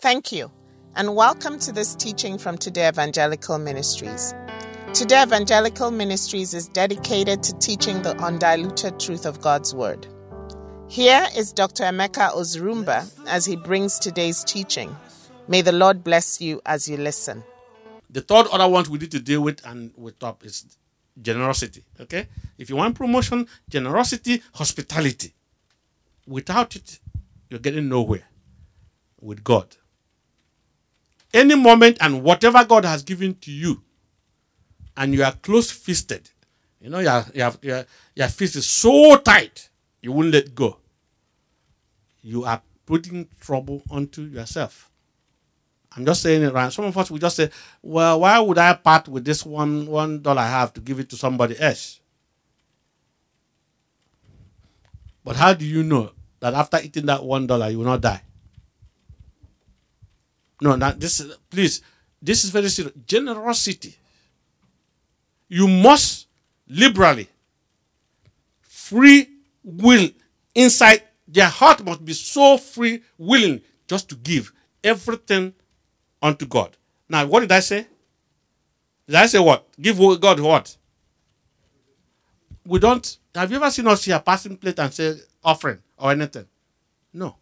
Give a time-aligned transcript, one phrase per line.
[0.00, 0.50] Thank you,
[0.96, 4.34] and welcome to this teaching from Today Evangelical Ministries.
[4.94, 10.06] Today Evangelical Ministries is dedicated to teaching the undiluted truth of God's Word.
[10.88, 11.84] Here is Dr.
[11.84, 14.96] Emeka Ozurumba as he brings today's teaching.
[15.48, 17.44] May the Lord bless you as you listen.
[18.08, 20.78] The third other one we need to deal with and with top is
[21.20, 21.84] generosity.
[22.00, 22.26] Okay?
[22.56, 25.34] If you want promotion, generosity, hospitality.
[26.26, 27.00] Without it,
[27.50, 28.24] you're getting nowhere
[29.20, 29.76] with God.
[31.32, 33.82] Any moment and whatever God has given to you,
[34.96, 36.28] and you are close fisted,
[36.80, 37.84] you know, your, your, your,
[38.14, 39.68] your fist is so tight,
[40.02, 40.78] you won't let go.
[42.22, 44.90] You are putting trouble onto yourself.
[45.96, 46.72] I'm just saying it right.
[46.72, 47.50] Some of us will just say,
[47.82, 51.08] well, why would I part with this one one dollar I have to give it
[51.10, 52.00] to somebody else?
[55.24, 58.22] But how do you know that after eating that one dollar you will not die?
[60.60, 61.82] No, not this is please,
[62.20, 62.94] this is very serious.
[63.06, 63.96] Generosity.
[65.48, 66.26] You must
[66.68, 67.28] liberally,
[68.62, 69.28] free
[69.64, 70.08] will
[70.54, 74.52] inside their heart must be so free, willing just to give
[74.82, 75.54] everything
[76.22, 76.76] unto God.
[77.08, 77.86] Now, what did I say?
[79.06, 79.66] Did I say what?
[79.80, 80.76] Give God what?
[82.66, 83.18] We don't.
[83.34, 86.46] Have you ever seen us here passing plate and say offering or anything?
[87.12, 87.36] No.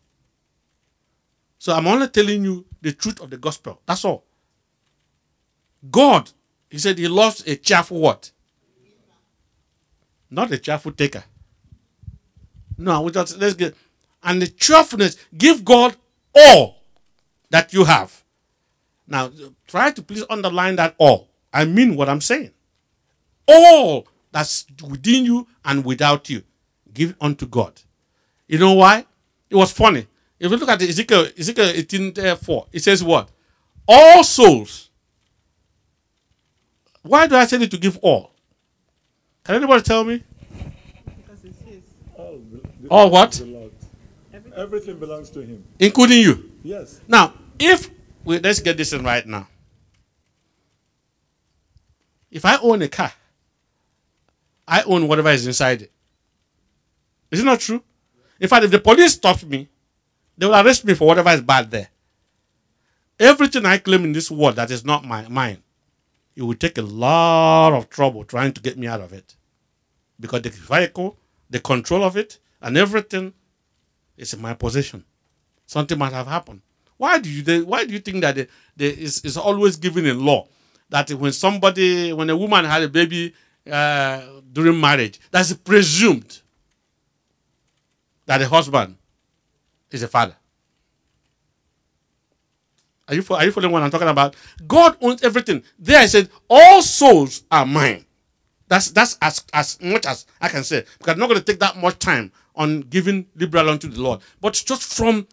[1.58, 3.80] So I'm only telling you the truth of the gospel.
[3.86, 4.24] That's all.
[5.90, 6.30] God,
[6.70, 8.30] He said He loves a cheerful what?
[10.30, 11.24] Not a cheerful taker.
[12.76, 13.74] No, we just let's get
[14.22, 15.16] and the cheerfulness.
[15.36, 15.96] Give God
[16.34, 16.76] all
[17.50, 18.24] that you have.
[19.06, 19.30] Now,
[19.66, 21.28] try to please underline that all.
[21.52, 22.50] I mean what I'm saying.
[23.46, 26.42] All that's within you and without you,
[26.92, 27.80] give unto God.
[28.46, 29.06] You know why?
[29.48, 30.06] It was funny.
[30.40, 33.28] If you look at Ezekiel, Ezekiel 18 eh, 4, it says what?
[33.86, 34.90] All souls.
[37.02, 38.32] Why do I say it to give all?
[39.44, 40.22] Can anybody tell me?
[41.16, 41.82] Because it's his.
[42.16, 43.38] All, be- be- All what?
[43.38, 43.72] belongs-
[44.56, 45.64] Everything belongs to him.
[45.78, 46.50] Including you.
[46.64, 47.00] Yes.
[47.06, 47.90] Now, if
[48.24, 49.46] we let's get this in right now.
[52.30, 53.12] If I own a car,
[54.66, 55.92] I own whatever is inside it.
[57.30, 57.82] Is it not true?
[58.40, 59.68] In fact, if the police stop me,
[60.38, 61.88] they will arrest me for whatever is bad there.
[63.18, 65.58] Everything I claim in this world that is not my mine,
[66.36, 69.34] it will take a lot of trouble trying to get me out of it.
[70.20, 71.18] Because the vehicle,
[71.50, 73.32] the control of it, and everything
[74.16, 75.04] is in my possession.
[75.66, 76.62] Something might have happened.
[76.96, 80.06] Why do you they, why do you think that the, the, it's, it's always given
[80.06, 80.46] in law
[80.90, 83.34] that when somebody when a woman had a baby
[83.70, 84.22] uh,
[84.52, 86.42] during marriage, that's presumed
[88.26, 88.96] that the husband
[89.90, 90.36] is a father.
[93.08, 94.36] Are you, are you following what I'm talking about?
[94.66, 95.62] God owns everything.
[95.78, 98.04] There I said, all souls are mine.
[98.68, 100.84] That's that's as as much as I can say.
[100.98, 104.20] Because I'm not going to take that much time on giving liberal unto the Lord.
[104.40, 105.26] But just from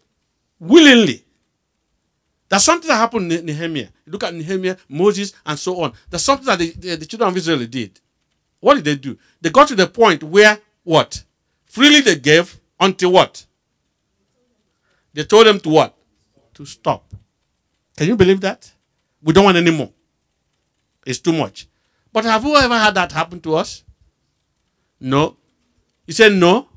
[0.58, 1.22] willingly.
[2.48, 3.88] There's something that happened in Nehemiah.
[4.06, 5.92] Look at Nehemiah, Moses, and so on.
[6.08, 8.00] There's something that the, the, the children of Israel did.
[8.60, 9.18] What did they do?
[9.40, 11.24] They got to the point where what?
[11.66, 13.44] Freely they gave until what?
[15.16, 15.96] They told them to what?
[16.54, 17.10] To stop.
[17.96, 18.70] Can you believe that?
[19.22, 19.90] We don't want any more.
[21.06, 21.66] It's too much.
[22.12, 23.82] But have you ever had that happen to us?
[25.00, 25.38] No.
[26.06, 26.68] He said, No.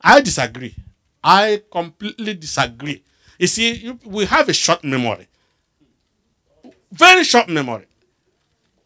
[0.00, 0.74] I disagree.
[1.22, 3.04] I completely disagree.
[3.38, 5.28] You see, you, we have a short memory.
[6.90, 7.86] Very short memory.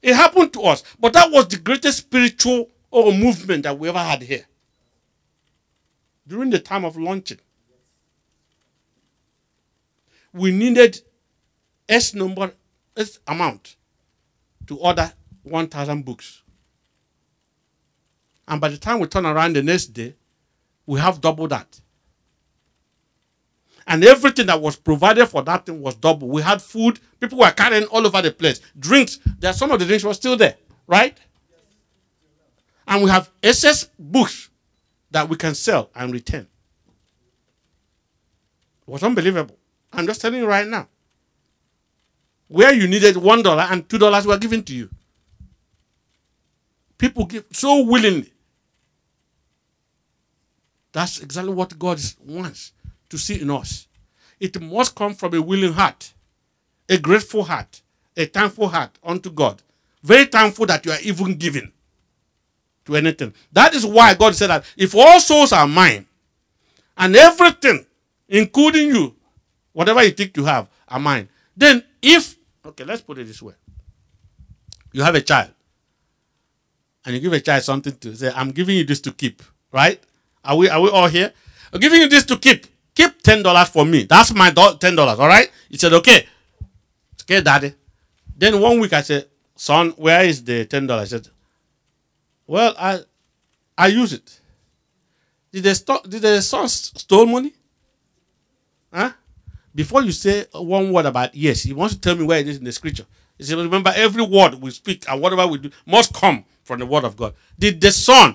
[0.03, 3.99] It happened to us, but that was the greatest spiritual or movement that we ever
[3.99, 4.45] had here.
[6.27, 7.39] During the time of launching,
[10.33, 11.01] we needed
[11.89, 12.53] S number,
[12.97, 13.77] S amount
[14.67, 15.13] to order
[15.43, 16.43] 1,000 books.
[18.47, 20.15] And by the time we turn around the next day,
[20.87, 21.81] we have double that.
[23.87, 26.29] And everything that was provided for that thing was double.
[26.29, 28.61] We had food, people were carrying all over the place.
[28.79, 31.17] Drinks, there some of the drinks were still there, right?
[32.87, 34.51] And we have excess books
[35.11, 36.47] that we can sell and return.
[38.87, 39.58] It was unbelievable.
[39.93, 40.89] I'm just telling you right now.
[42.49, 44.89] Where you needed one dollar and two dollars were given to you.
[46.97, 48.33] People give so willingly.
[50.93, 52.73] That's exactly what God wants
[53.11, 53.87] to see in us.
[54.41, 56.13] It must come from a willing heart,
[56.89, 57.83] a grateful heart,
[58.17, 59.63] a thankful heart unto God.
[60.03, 61.71] Very thankful that you are even giving
[62.87, 63.35] to anything.
[63.53, 66.07] That is why God said that if all souls are mine,
[66.97, 67.87] and everything,
[68.29, 69.15] including you,
[69.79, 71.29] whatever you think you have, are mine.
[71.57, 72.37] Then if
[72.67, 73.55] okay, let's put it this way.
[74.93, 75.51] You have a child,
[77.05, 79.41] and you give a child something to say, I'm giving you this to keep,
[79.71, 80.01] right?
[80.45, 81.33] Are we are we all here?
[81.73, 82.67] I'm giving you this to keep.
[82.93, 84.03] Keep ten dollars for me.
[84.03, 85.49] That's my do- ten dollars, all right?
[85.71, 86.27] He said, Okay.
[87.23, 87.73] Okay, daddy.
[88.37, 91.13] Then one week I said, Son, where is the ten dollars?
[91.13, 91.29] I said,
[92.49, 92.99] Well, I
[93.77, 94.41] I use it.
[95.53, 97.53] Did the sto- did the son stole money?
[98.93, 99.13] Huh?
[99.79, 102.57] Before you say one word about yes, he wants to tell me where it is
[102.57, 103.07] in the scripture.
[103.37, 106.87] He said, Remember, every word we speak and whatever we do must come from the
[106.87, 107.33] word of God.
[107.57, 108.35] Did the son,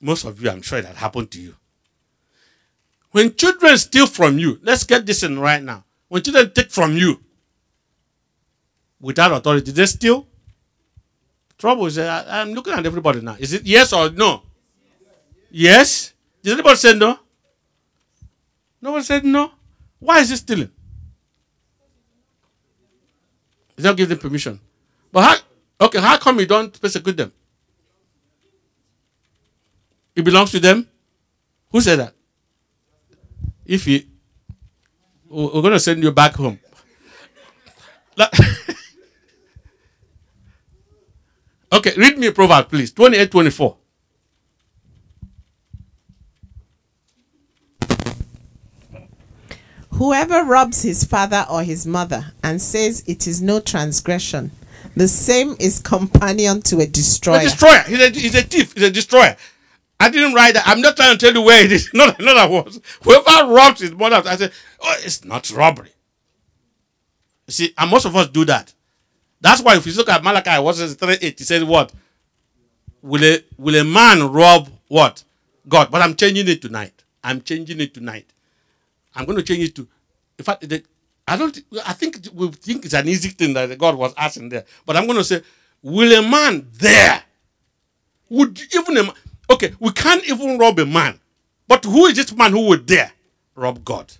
[0.00, 1.56] most of you, I'm sure that happened to you.
[3.10, 5.82] When children steal from you, let's get this in right now.
[6.06, 7.20] When children take from you
[9.00, 10.24] without authority, they steal?
[11.58, 13.34] Trouble is, uh, I'm looking at everybody now.
[13.40, 14.42] Is it yes or no?
[15.50, 16.12] Yes?
[16.44, 17.18] Did anybody say no?
[18.80, 19.50] Nobody said no.
[19.98, 20.70] Why is he stealing?
[23.76, 24.60] He don't give them permission.
[25.12, 27.32] But how okay, how come you don't persecute them?
[30.14, 30.88] It belongs to them?
[31.72, 32.14] Who said that?
[33.66, 34.02] If you
[35.28, 36.58] we- we're gonna send you back home.
[41.72, 42.92] Okay, read me a proverb, please.
[42.92, 43.76] 28 24.
[49.98, 54.50] Whoever robs his father or his mother and says it is no transgression,
[54.94, 57.40] the same is companion to a destroyer.
[57.40, 57.82] A destroyer.
[57.86, 58.74] He's a, he's a thief.
[58.74, 59.36] He's a destroyer.
[59.98, 60.68] I didn't write that.
[60.68, 61.90] I'm not trying to tell you where it is.
[61.94, 62.78] Not another words.
[63.02, 64.52] Whoever robs his mother, I said,
[64.82, 65.88] oh, it's not robbery.
[67.46, 68.74] You see, and most of us do that.
[69.40, 71.92] That's why if you look at Malachi, what says 3 8, he said, What?
[73.00, 75.24] Will a, will a man rob what?
[75.68, 75.90] God.
[75.90, 77.04] But I'm changing it tonight.
[77.24, 78.26] I'm changing it tonight.
[79.16, 79.88] I'm going to change it to,
[80.38, 80.82] in fact, the,
[81.26, 84.64] I don't, I think we think it's an easy thing that God was asking there.
[84.84, 85.42] But I'm going to say,
[85.82, 87.22] will a man there,
[88.28, 89.14] would even a man,
[89.50, 91.18] okay, we can't even rob a man.
[91.66, 93.12] But who is this man who would dare
[93.54, 94.12] rob God?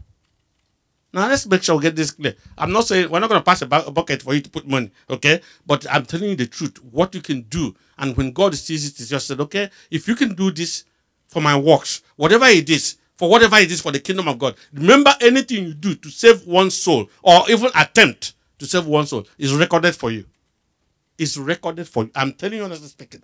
[1.13, 2.35] Now let's make sure we get this clear.
[2.59, 4.51] I'm not saying we're not going to pass a, bu- a bucket for you to
[4.51, 5.41] put money, okay?
[5.65, 8.99] But I'm telling you the truth, what you can do, and when God sees it,
[8.99, 10.85] He just said, okay, if you can do this
[11.29, 14.57] for my works, whatever it is, for whatever it is for the kingdom of God,
[14.73, 19.27] remember anything you do to save one soul, or even attempt to save one soul,
[19.39, 20.25] is recorded for you.
[21.19, 22.11] It's recorded for you.
[22.15, 23.23] I'm telling you honestly speaking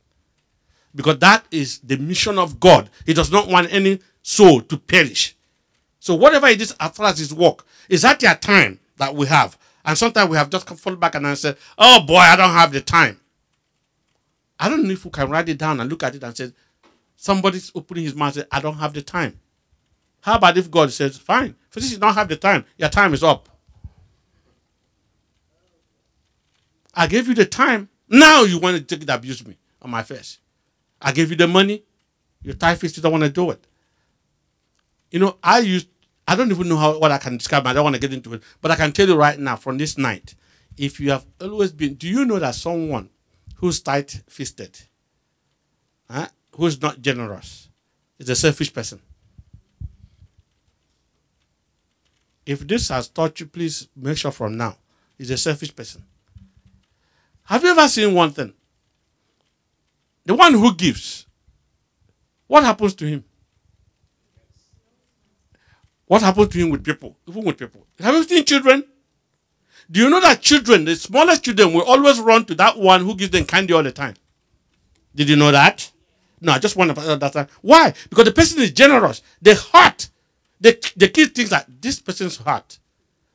[0.94, 2.90] because that is the mission of God.
[3.06, 5.34] He does not want any soul to perish.
[6.00, 9.26] So whatever it is as far as his work, is at your time that we
[9.26, 9.58] have.
[9.84, 12.50] And sometimes we have just come fall back and I said, Oh boy, I don't
[12.50, 13.18] have the time.
[14.58, 16.52] I don't know if we can write it down and look at it and say,
[17.16, 19.40] somebody's opening his mouth and say, I don't have the time.
[20.22, 23.48] How about if God says, Fine, you don't have the time, your time is up.
[26.94, 27.88] I gave you the time.
[28.08, 30.38] Now you want to take it abuse me on my face.
[31.00, 31.82] I gave you the money.
[32.42, 33.66] Your fist, you don't want to do it.
[35.10, 35.88] You know, I used,
[36.26, 37.66] I don't even know how what I can describe.
[37.66, 38.42] I don't want to get into it.
[38.60, 40.34] But I can tell you right now from this night,
[40.76, 43.10] if you have always been, do you know that someone
[43.56, 44.78] who's tight fisted,
[46.10, 47.68] huh, who's not generous,
[48.18, 49.00] is a selfish person?
[52.44, 54.76] If this has taught you, please make sure from now,
[55.16, 56.04] he's a selfish person.
[57.44, 58.52] Have you ever seen one thing?
[60.24, 61.26] The one who gives,
[62.46, 63.24] what happens to him?
[66.06, 67.86] What happens to him with people, even with people?
[68.00, 68.84] Have you seen children?
[69.90, 73.14] Do you know that children, the smallest children, will always run to that one who
[73.14, 74.14] gives them candy all the time?
[75.14, 75.90] Did you know that?
[76.40, 77.48] No, I just want to understand.
[77.60, 77.94] Why?
[78.08, 79.22] Because the person is generous.
[79.40, 80.08] The heart,
[80.62, 82.78] the, the kid thinks that this person's heart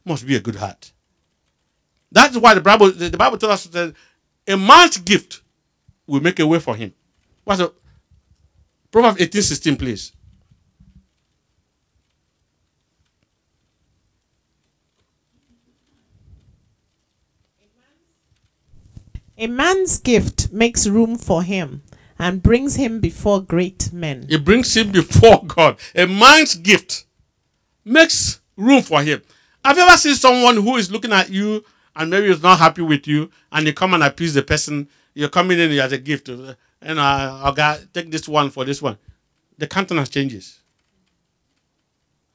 [0.06, 0.94] must be a good heart.
[2.10, 3.94] That's why the Bible, the, the Bible tells us that
[4.48, 5.42] a man's gift
[6.08, 6.94] will make a way for him.
[7.44, 7.74] What's the
[8.92, 10.14] Proverbs 18, 16, please.
[19.38, 21.84] A man's gift makes room for him
[22.18, 24.26] and brings him before great men.
[24.30, 25.78] It brings him before God.
[25.94, 27.07] A man's gift
[27.88, 29.22] makes room for him.
[29.64, 31.64] Have you ever seen someone who is looking at you
[31.96, 34.88] and maybe is not happy with you and you come and appease the person?
[35.14, 36.30] You're coming in as a gift.
[36.30, 36.56] And
[37.00, 38.98] uh, okay, take this one for this one.
[39.58, 40.60] The countenance changes.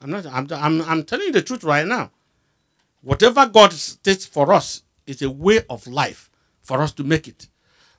[0.01, 0.25] I'm not.
[0.25, 0.81] I'm, I'm.
[0.81, 2.11] I'm telling you the truth right now.
[3.01, 6.29] Whatever God states for us is a way of life
[6.61, 7.47] for us to make it.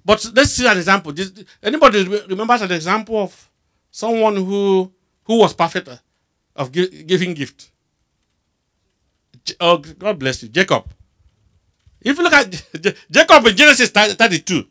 [0.05, 1.15] But let's see an example.
[1.63, 3.51] Anybody re- remembers an example of
[3.91, 4.93] someone who
[5.25, 5.89] who was perfect
[6.57, 7.71] of gi- giving gift?
[9.61, 10.87] Oh, God bless you, Jacob.
[12.01, 14.67] If you look at J- Jacob in Genesis 32,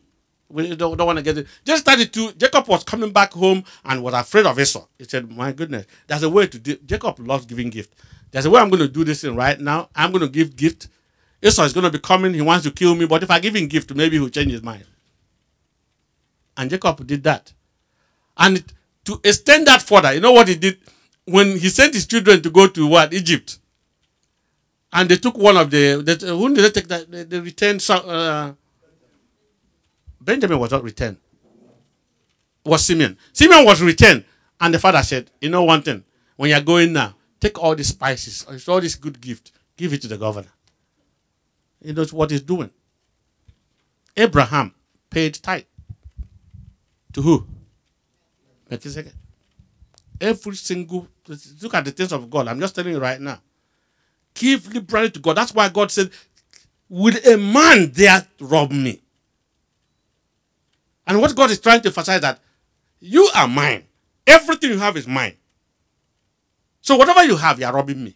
[0.50, 1.48] we don't, don't want to get it.
[1.66, 4.86] Genesis 32, Jacob was coming back home and was afraid of Esau.
[4.98, 7.94] He said, My goodness, there's a way to do Jacob loves giving gift.
[8.32, 9.90] There's a way I'm going to do this thing right now.
[9.96, 10.88] I'm going to give gift.
[11.42, 12.34] Esau is going to be coming.
[12.34, 13.06] He wants to kill me.
[13.06, 14.86] But if I give him gift, maybe he'll change his mind.
[16.58, 17.52] And Jacob did that.
[18.38, 18.63] And
[19.06, 20.78] to extend that further, you know what he did?
[21.25, 23.13] When he sent his children to go to what?
[23.13, 23.60] Egypt.
[24.92, 27.10] And they took one of the, the who did they take that?
[27.10, 28.53] They, they returned uh,
[30.22, 31.18] Benjamin was not returned.
[32.65, 33.18] Was Simeon.
[33.34, 34.24] Simeon was returned.
[34.62, 36.03] And the father said, You know one thing,
[36.38, 40.08] when you're going now, take all these spices, all this good gift, give it to
[40.08, 40.51] the governor.
[41.84, 42.70] He knows what he's doing.
[44.15, 44.74] Abraham
[45.10, 45.63] paid tithe.
[47.13, 47.48] To who?
[48.70, 49.13] Melchizedek.
[50.24, 51.06] Every single
[51.62, 52.48] look at the things of God.
[52.48, 53.42] I'm just telling you right now.
[54.34, 55.36] Give liberally to God.
[55.36, 56.12] That's why God said,
[56.88, 59.01] Will a man dare rob me?
[61.06, 62.39] And what God is trying to emphasize that
[63.01, 63.84] you are mine.
[64.25, 65.36] Everything you have is mine.
[66.80, 68.15] So whatever you have, you are robbing me.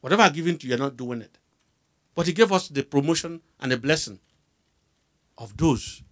[0.00, 1.36] Whatever I've given to you, you're not doing it.
[2.14, 4.18] But He gave us the promotion and the blessing
[5.36, 6.02] of those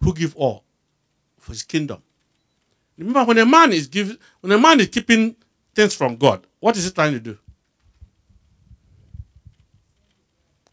[0.00, 0.64] who give all
[1.38, 2.02] for His kingdom.
[2.96, 5.36] Remember, when a man is giving, when a man is keeping
[5.74, 7.38] things from God, what is he trying to do?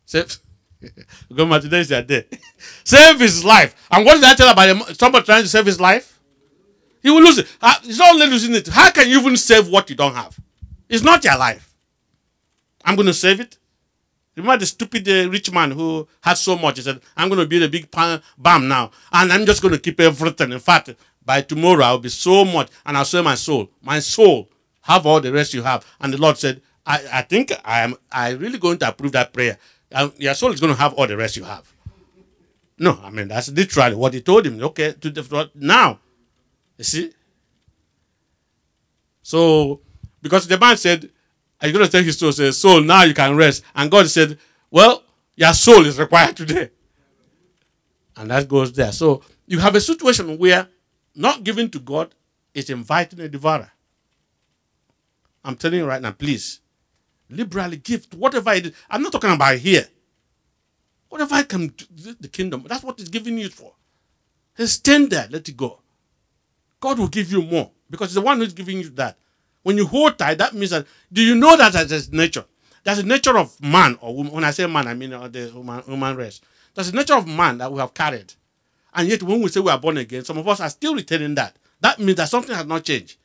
[0.05, 0.37] Save.
[1.33, 2.25] Grandma, today is their day.
[2.83, 3.75] save his life.
[3.89, 6.19] And what did I tell about somebody trying to save his life?
[7.01, 7.47] He will lose it.
[7.83, 8.67] He's only losing it.
[8.67, 10.37] How can you even save what you don't have?
[10.87, 11.75] It's not your life.
[12.85, 13.57] I'm going to save it.
[14.35, 16.77] Remember the stupid uh, rich man who had so much?
[16.77, 19.73] He said, I'm going to build a big pan- bam now, and I'm just going
[19.73, 20.51] to keep everything.
[20.51, 23.69] In fact, by tomorrow, I'll be so much, and I'll sell my soul.
[23.81, 24.49] My soul,
[24.81, 25.85] have all the rest you have.
[25.99, 29.33] And the Lord said, I, I think I am I really going to approve that
[29.33, 29.57] prayer.
[29.93, 31.71] Um, your soul is going to have all the rest you have.
[32.79, 34.61] No, I mean, that's literally what he told him.
[34.61, 35.99] Okay, to the, now,
[36.77, 37.13] you see?
[39.21, 39.81] So,
[40.21, 41.09] because the man said,
[41.61, 42.31] Are you going to take his soul?
[42.31, 43.63] Says, Soul, now you can rest.
[43.75, 44.39] And God said,
[44.71, 45.03] Well,
[45.35, 46.71] your soul is required today.
[48.17, 48.91] And that goes there.
[48.91, 50.67] So, you have a situation where
[51.15, 52.13] not giving to God
[52.53, 53.71] is inviting a devourer.
[55.43, 56.59] I'm telling you right now, please,
[57.29, 58.73] liberally give whatever it is.
[58.89, 59.87] I'm not talking about here.
[61.09, 63.73] Whatever I can do, the kingdom, that's what it's giving you for.
[64.55, 65.79] Just stand there, let it go.
[66.79, 69.17] God will give you more because it's the one who's giving you that.
[69.63, 70.87] When you hold tight, that means that.
[71.11, 72.45] Do you know that there's nature?
[72.83, 74.33] That's the nature of man or woman.
[74.33, 76.41] When I say man, I mean uh, the human, human race.
[76.73, 78.33] That's the nature of man that we have carried,
[78.93, 81.35] and yet when we say we are born again, some of us are still retaining
[81.35, 81.55] that.
[81.79, 83.17] That means that something has not changed.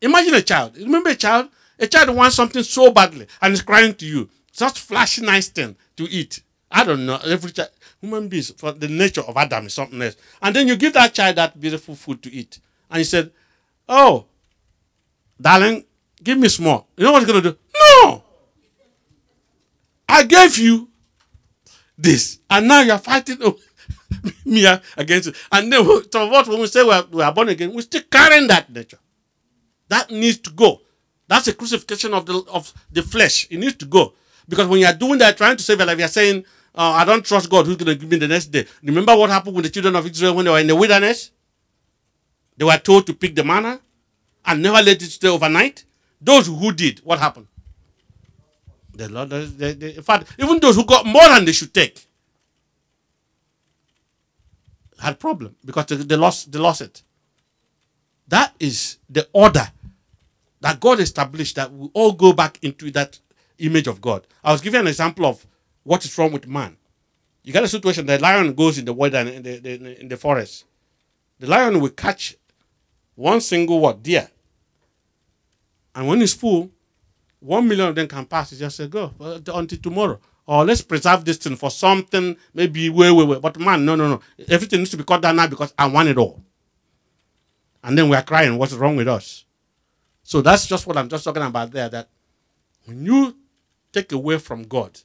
[0.00, 0.76] Imagine a child.
[0.76, 1.48] Remember a child?
[1.78, 4.28] A child wants something so badly and is crying to you.
[4.52, 6.42] Just flashy nice thing to eat.
[6.70, 7.18] I don't know.
[7.24, 7.70] Every child,
[8.00, 10.16] human beings, for the nature of Adam is something else.
[10.42, 12.58] And then you give that child that beautiful food to eat.
[12.90, 13.30] And he said,
[13.88, 14.26] Oh,
[15.40, 15.84] darling,
[16.22, 16.88] give me small.
[16.96, 17.58] You know what he's going to do?
[17.74, 18.24] No!
[20.08, 20.88] I gave you
[21.96, 22.38] this.
[22.50, 23.42] And now you're fighting
[24.44, 24.66] me
[24.96, 25.36] against it.
[25.52, 27.82] And then some of us, when we say we are, we are born again, we're
[27.82, 28.98] still carrying that nature.
[29.88, 30.80] That needs to go.
[31.26, 33.46] That's a crucifixion of the of the flesh.
[33.50, 34.14] It needs to go.
[34.48, 37.24] Because when you're doing that, trying to save your life, you're saying, uh, I don't
[37.24, 38.66] trust God who's going to give me the next day.
[38.82, 41.30] Remember what happened with the children of Israel when they were in the wilderness?
[42.56, 43.80] They were told to pick the manna
[44.44, 45.84] and never let it stay overnight.
[46.20, 47.46] Those who did, what happened?
[48.94, 52.07] The Lord, they, they, in fact, even those who got more than they should take
[54.98, 57.02] had problem because they, lost they lost it.
[58.28, 59.66] That is the order
[60.60, 63.18] that God established that we all go back into that
[63.58, 64.26] image of God.
[64.42, 65.46] I was giving an example of
[65.82, 66.76] what is wrong with man.
[67.42, 70.08] You got a situation the lion goes in the wood and in the, the, in
[70.08, 70.64] the forest.
[71.38, 72.36] The lion will catch
[73.14, 74.28] one single what deer,
[75.94, 76.70] and when it's full,
[77.40, 78.50] one million of them can pass.
[78.50, 83.10] He just say go until tomorrow, or let's preserve this thing for something maybe way
[83.12, 83.38] way way.
[83.38, 86.08] But man, no no no, everything needs to be cut down now because I want
[86.08, 86.42] it all.
[87.84, 89.44] And then we are crying, what's wrong with us?
[90.22, 91.90] So that's just what I'm just talking about there.
[91.90, 92.08] That
[92.86, 93.36] when you
[93.92, 94.98] take away from God,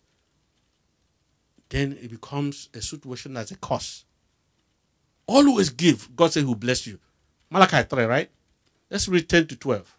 [1.68, 4.06] then it becomes a situation that's a curse.
[5.28, 6.16] Always give.
[6.16, 7.00] God said He'll bless you.
[7.50, 8.30] Malachi 3, right?
[8.90, 9.93] Let's read 10 to 12.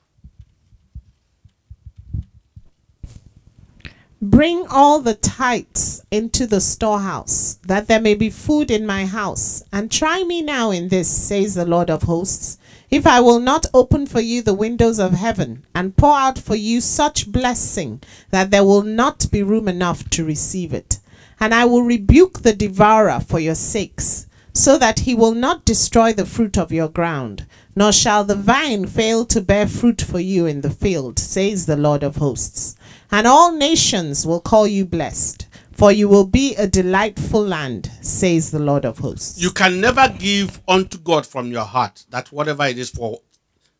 [4.30, 9.62] Bring all the tithes into the storehouse, that there may be food in my house.
[9.70, 12.56] And try me now in this, says the Lord of hosts,
[12.90, 16.56] If I will not open for you the windows of heaven and pour out for
[16.56, 18.00] you such blessing
[18.30, 21.00] that there will not be room enough to receive it,
[21.38, 26.14] and I will rebuke the devourer for your sakes, so that he will not destroy
[26.14, 27.44] the fruit of your ground,
[27.76, 31.76] nor shall the vine fail to bear fruit for you in the field, says the
[31.76, 32.74] Lord of hosts.
[33.14, 38.50] And all nations will call you blessed, for you will be a delightful land, says
[38.50, 39.40] the Lord of hosts.
[39.40, 43.20] You can never give unto God from your heart that whatever it is for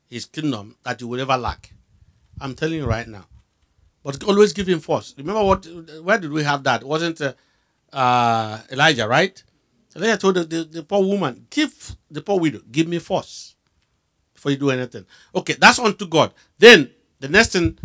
[0.08, 1.72] his kingdom that you will never lack.
[2.40, 3.26] I'm telling you right now.
[4.04, 5.18] But always give him first.
[5.18, 5.66] Remember what
[6.04, 6.82] where did we have that?
[6.82, 7.32] It wasn't uh,
[7.92, 9.42] uh, Elijah, right?
[9.96, 13.56] Elijah told the, the, the poor woman, give the poor widow, give me first
[14.32, 15.04] before you do anything.
[15.34, 16.32] Okay, that's unto God.
[16.56, 16.88] Then
[17.18, 17.76] the next thing,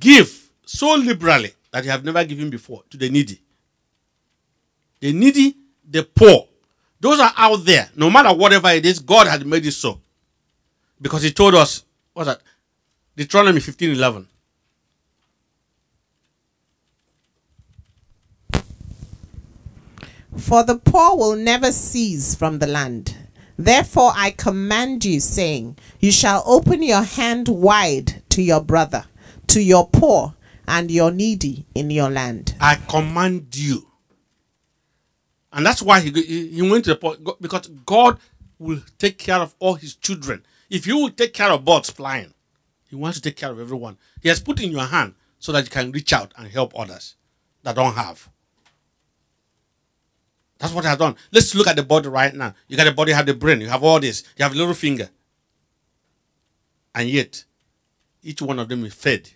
[0.00, 0.41] give
[0.72, 3.38] so liberally that you have never given before to the needy.
[5.00, 5.54] The needy,
[5.88, 6.48] the poor.
[6.98, 7.90] Those are out there.
[7.94, 10.00] No matter whatever it is, God had made it so.
[11.00, 12.40] Because He told us, what's that?
[13.14, 14.28] Deuteronomy 15 11.
[20.38, 23.14] For the poor will never cease from the land.
[23.58, 29.04] Therefore I command you, saying, You shall open your hand wide to your brother,
[29.48, 30.34] to your poor
[30.66, 32.54] and your needy in your land.
[32.60, 33.88] I command you.
[35.52, 36.10] And that's why he,
[36.48, 38.18] he went to the point because God
[38.58, 40.44] will take care of all his children.
[40.70, 42.32] If you will take care of birds flying,
[42.88, 43.98] he wants to take care of everyone.
[44.22, 47.16] He has put in your hand so that you can reach out and help others
[47.62, 48.28] that don't have.
[50.58, 51.16] That's what I've done.
[51.32, 52.54] Let's look at the body right now.
[52.68, 54.56] You got the body, you have the brain, you have all this, you have a
[54.56, 55.10] little finger.
[56.94, 57.44] And yet,
[58.22, 59.28] each one of them is fed.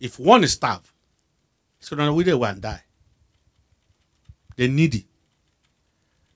[0.00, 0.90] If one is starved,
[1.80, 2.82] so now we they will die.
[4.56, 5.06] The needy.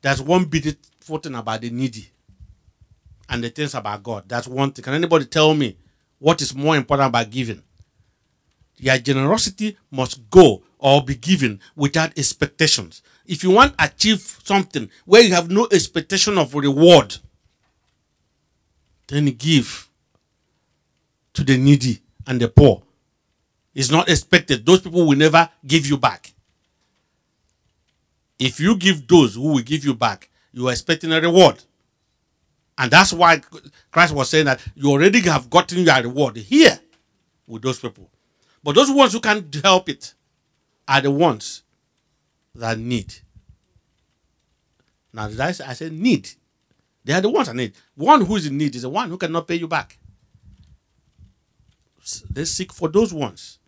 [0.02, 2.10] There's one beautiful thing about the needy
[3.28, 4.28] and the things about God.
[4.28, 4.82] That's one thing.
[4.82, 5.76] Can anybody tell me
[6.18, 7.62] what is more important about giving?
[8.76, 13.02] Your generosity must go or be given without expectations.
[13.26, 17.16] If you want to achieve something where you have no expectation of reward,
[19.08, 19.88] then give
[21.34, 22.82] to the needy and the poor.
[23.74, 24.66] It's not expected.
[24.66, 26.32] Those people will never give you back.
[28.38, 31.62] If you give those who will give you back, you are expecting a reward.
[32.76, 33.42] And that's why
[33.90, 36.80] Christ was saying that you already have gotten your reward here
[37.46, 38.10] with those people.
[38.64, 40.14] But those ones who can't help it
[40.88, 41.62] are the ones
[42.54, 43.14] that need.
[45.12, 46.30] Now, did I say, I said need?
[47.04, 47.74] They are the ones that need.
[47.94, 49.98] One who is in need is the one who cannot pay you back.
[52.30, 53.59] They seek for those ones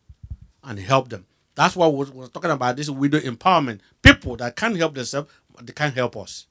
[0.64, 1.27] and help them.
[1.55, 3.81] That's what we're, talking about this widow empowerment.
[4.03, 6.46] People that can't help themselves, they can't help us.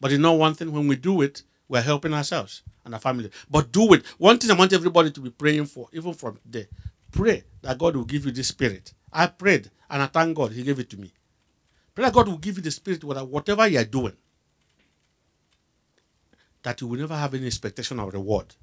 [0.00, 3.30] But you know one thing, when we do it, we're helping ourselves and our family.
[3.50, 4.04] But do it.
[4.18, 6.68] One thing I want everybody to be praying for, even from today,
[7.10, 8.92] pray that God will give you this spirit.
[9.12, 11.12] I prayed and I thank God He gave it to me.
[11.94, 14.16] Pray that God will give you the spirit whatever you are doing,
[16.62, 18.54] that you will never have any expectation of reward.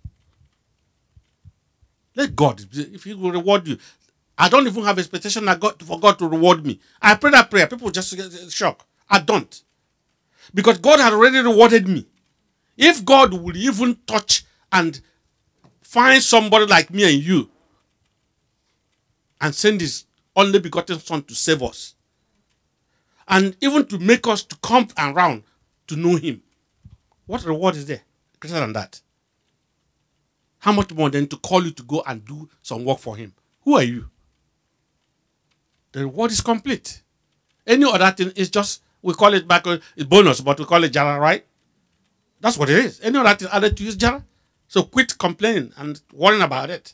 [2.16, 3.78] Let God, if He will reward you,
[4.38, 6.80] I don't even have expectation that God, for God to reward me.
[7.02, 8.86] I pray that prayer, people just get shocked.
[9.10, 9.62] I don't.
[10.54, 12.08] Because God had already rewarded me.
[12.78, 15.00] If God would even touch and
[15.82, 17.50] find somebody like me and you
[19.42, 21.96] and send his only begotten son to save us
[23.28, 25.44] and even to make us to come around
[25.88, 26.42] to know him
[27.26, 28.02] what reward is there
[28.40, 29.02] greater than that
[30.60, 33.34] how much more than to call you to go and do some work for him
[33.64, 34.10] who are you
[35.92, 37.02] the reward is complete
[37.68, 40.90] any other thing is just we call it back it's bonus but we call it
[40.92, 41.46] jara right
[42.40, 44.24] that's what it is any other thing added to is jara
[44.68, 46.94] so quit complaining and worrying about it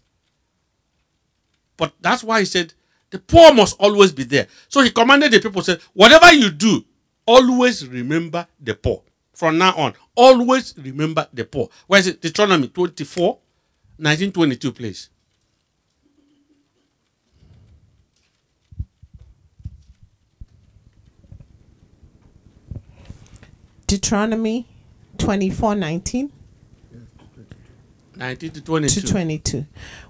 [1.77, 2.73] but that's why he said
[3.09, 4.47] the poor must always be there.
[4.67, 6.83] So he commanded the people, said, whatever you do,
[7.25, 9.03] always remember the poor.
[9.33, 11.69] From now on, always remember the poor.
[11.85, 12.21] Where is it?
[12.21, 13.27] Deuteronomy 24,
[13.97, 15.09] 1922, please.
[23.87, 24.67] Deuteronomy
[25.17, 26.31] 24 19
[28.17, 29.01] 19 to 22.
[29.01, 29.65] to 22.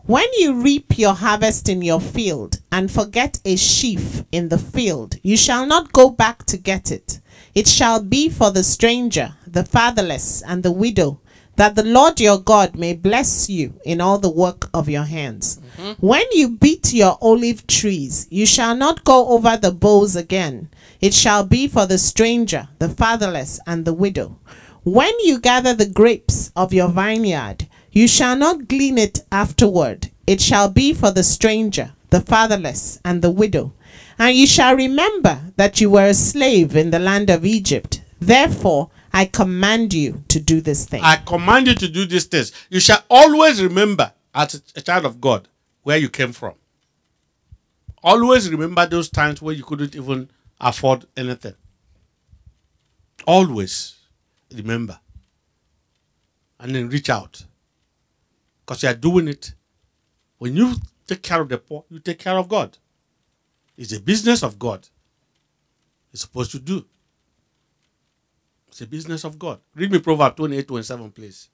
[0.05, 5.17] When you reap your harvest in your field and forget a sheaf in the field,
[5.23, 7.19] you shall not go back to get it.
[7.53, 11.19] It shall be for the stranger, the fatherless, and the widow,
[11.57, 15.59] that the Lord your God may bless you in all the work of your hands.
[15.77, 16.05] Mm-hmm.
[16.05, 20.69] When you beat your olive trees, you shall not go over the boughs again.
[21.01, 24.37] It shall be for the stranger, the fatherless, and the widow.
[24.83, 30.11] When you gather the grapes of your vineyard, you shall not glean it afterward.
[30.27, 33.73] It shall be for the stranger, the fatherless, and the widow.
[34.19, 38.01] And you shall remember that you were a slave in the land of Egypt.
[38.19, 41.01] Therefore, I command you to do this thing.
[41.03, 42.51] I command you to do these things.
[42.69, 45.47] You shall always remember, as a- child of God,
[45.82, 46.53] where you came from.
[48.03, 50.30] Always remember those times where you couldn't even
[50.62, 51.56] afford anything.
[53.25, 53.95] Always
[54.53, 54.99] remember.
[56.60, 57.43] And then reach out.
[58.63, 59.56] Because you are doing it.
[60.38, 60.75] When you
[61.08, 62.77] take care of the poor, you take care of God.
[63.77, 64.88] It's a business of God.
[66.13, 66.86] It's supposed to do.
[68.77, 69.59] It's a business of God.
[69.73, 71.49] Read me Proverbs 28 27, please.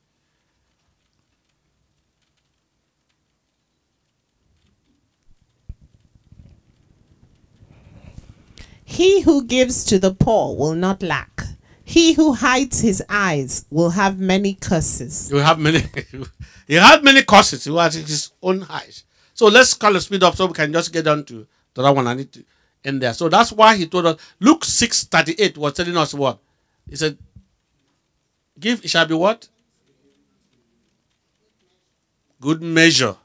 [8.83, 11.43] He who gives to the poor will not lack.
[11.85, 15.31] He who hides his eyes will have many curses.
[15.31, 15.81] You have many.
[16.67, 17.63] he had many curses.
[17.63, 19.05] He has his own eyes.
[19.33, 21.93] So let's call the speed up so we can just get down to the other
[21.93, 22.05] one.
[22.05, 22.43] I need to
[22.83, 23.13] end there.
[23.13, 24.19] So that's why he told us.
[24.41, 26.39] Luke six thirty eight was telling us what
[26.89, 27.17] he said.
[28.59, 29.49] Give it shall be what
[32.39, 33.15] good measure.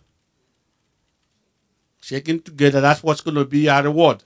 [2.01, 2.81] Shaking together.
[2.81, 4.25] That's what's going to be our reward.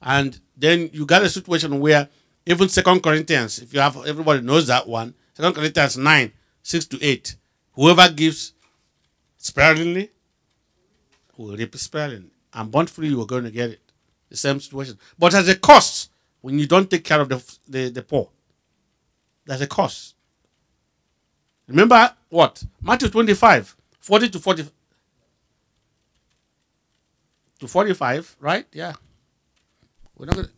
[0.00, 2.08] And then you got a situation where
[2.46, 7.02] even Second Corinthians, if you have everybody knows that one, Second Corinthians nine six to
[7.02, 7.36] eight,
[7.72, 8.52] whoever gives
[9.36, 10.10] sparingly
[11.36, 13.80] will reap sparingly, and bountifully you are going to get it.
[14.28, 17.90] The same situation, but as a cost when you don't take care of the the,
[17.90, 18.30] the poor.
[19.44, 20.14] There's a cost.
[21.68, 24.64] Remember what Matthew 25, 40 to 40
[27.60, 28.66] to 45, right?
[28.72, 28.92] Yeah.
[30.16, 30.48] We're not gonna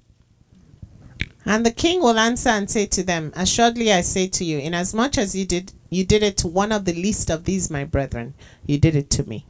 [1.45, 5.19] And the king will answer and say to them, Assuredly I say to you, inasmuch
[5.19, 8.35] as you did you did it to one of the least of these my brethren,
[8.67, 9.47] you did it to me.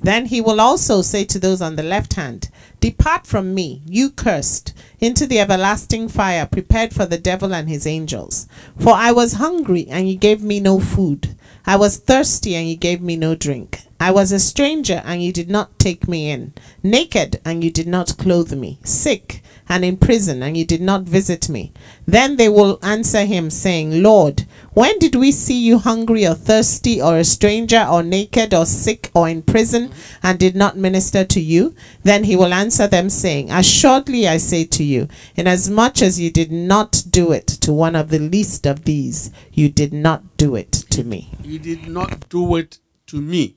[0.00, 4.10] Then he will also say to those on the left hand, Depart from me, you
[4.10, 8.46] cursed, into the everlasting fire prepared for the devil and his angels.
[8.78, 11.34] For I was hungry, and you gave me no food.
[11.66, 13.82] I was thirsty, and you gave me no drink.
[13.98, 16.54] I was a stranger, and you did not take me in.
[16.84, 18.78] Naked, and you did not clothe me.
[18.84, 21.72] Sick, and in prison, and you did not visit me.
[22.06, 27.02] Then they will answer him, saying, Lord, when did we see you hungry or thirsty,
[27.02, 29.90] or a stranger, or naked, or sick, or in prison,
[30.22, 31.74] and did not minister to you?
[32.02, 36.50] Then he will answer them, saying, Assuredly I say to you, inasmuch as you did
[36.50, 40.72] not do it to one of the least of these, you did not do it
[40.90, 41.30] to me.
[41.42, 42.78] You did not do it
[43.08, 43.56] to me.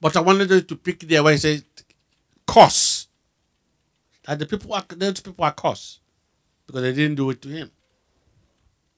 [0.00, 1.64] But I wanted to pick there where he said,
[2.46, 2.87] curse.
[4.28, 6.00] That the people are, those people are cursed
[6.66, 7.70] because they didn't do it to him.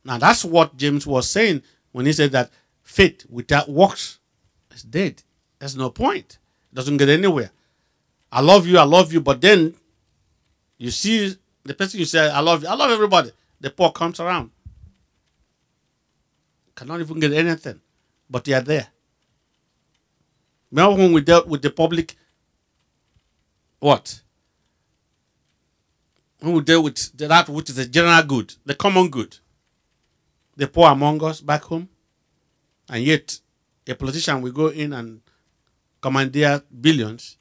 [0.04, 1.62] Now that's what James was saying
[1.92, 2.50] when he said that
[2.82, 4.18] faith without works
[4.74, 5.22] is dead.
[5.60, 6.38] There's no point.
[6.72, 7.52] It doesn't get anywhere.
[8.32, 9.76] I love you, I love you, but then
[10.78, 13.30] you see the person you say, I love you, I love everybody.
[13.60, 14.50] The poor comes around.
[16.74, 17.80] Cannot even get anything.
[18.28, 18.88] But they are there.
[20.72, 22.16] Remember when we dealt with the public
[23.78, 24.22] what?
[26.42, 29.36] We deal with that which is the general good, the common good,
[30.56, 31.88] the poor among us back home,
[32.88, 33.38] and yet
[33.86, 35.20] a politician will go in and
[36.00, 37.36] commandeer billions,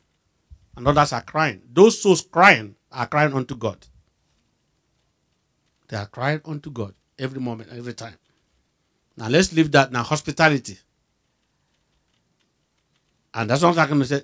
[0.76, 1.62] and others are crying.
[1.72, 3.86] Those souls crying are crying unto God.
[5.88, 8.16] They are crying unto God every moment, every time.
[9.16, 10.04] Now let's leave that now.
[10.04, 10.78] Hospitality.
[13.34, 14.24] And that's what I'm going to say.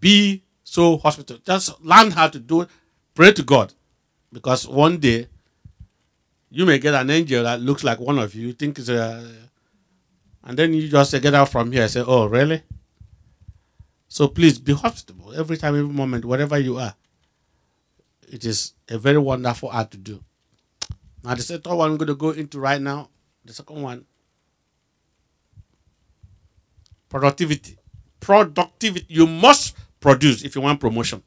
[0.00, 1.40] Be so hospitable.
[1.44, 2.68] Just learn how to do it.
[3.14, 3.72] Pray to God.
[4.32, 5.28] Because one day
[6.50, 8.48] you may get an angel that looks like one of you.
[8.48, 9.24] You think it's a
[10.44, 12.62] and then you just get out from here and say, Oh, really?
[14.08, 16.94] So please be hospitable every time, every moment, wherever you are.
[18.28, 20.22] It is a very wonderful art to do.
[21.22, 23.08] Now the second one I'm going to go into right now,
[23.44, 24.04] the second one,
[27.08, 27.78] productivity.
[28.20, 29.06] Productivity.
[29.08, 31.22] You must produce if you want promotion.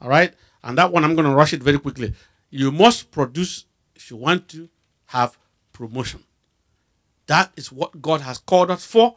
[0.00, 0.34] All right?
[0.66, 2.12] And that one, I'm going to rush it very quickly.
[2.50, 4.68] You must produce if you want to
[5.06, 5.38] have
[5.72, 6.24] promotion.
[7.28, 9.16] That is what God has called us for.